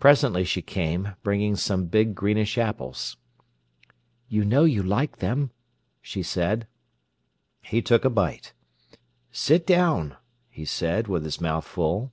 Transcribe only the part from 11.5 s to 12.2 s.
full.